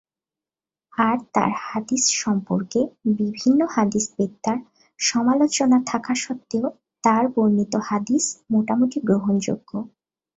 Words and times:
আর 0.93 1.17
তাঁর 1.33 1.51
হাদীস 1.63 2.03
সম্পর্কে 2.21 2.79
বিভিন্ন 3.11 3.61
হাদীসবেত্তার 3.67 4.59
সমালোচনা 4.99 5.77
থাকা 5.87 6.13
সত্ত্বেও 6.15 6.65
তাঁর 7.03 7.23
বর্ণিত 7.35 7.73
হাদীস 7.87 8.25
মোটামুটি 8.53 8.97
গ্রহণযোগ্য। 9.07 9.71